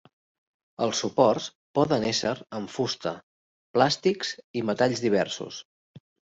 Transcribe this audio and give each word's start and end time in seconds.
Els 0.85 1.01
suports 1.03 1.49
poden 1.81 2.07
ésser 2.13 2.33
en 2.61 2.67
fusta, 2.77 3.13
plàstics 3.79 4.35
i 4.63 4.67
metalls 4.73 5.07
diversos. 5.09 5.65